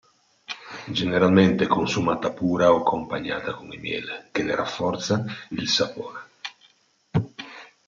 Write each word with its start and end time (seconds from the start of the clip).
Generalmente 0.93 1.65
è 1.65 1.67
consumata 1.67 2.31
pura 2.31 2.73
o 2.73 2.77
accompagnata 2.77 3.53
con 3.53 3.71
il 3.71 3.79
miele, 3.79 4.29
che 4.31 4.41
ne 4.41 4.55
rinforza 4.55 5.23
il 5.51 5.69
sapore. 5.69 6.19